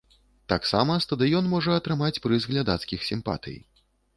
[0.53, 3.57] Таксама стадыён можа атрымаць прыз глядацкіх сімпатый.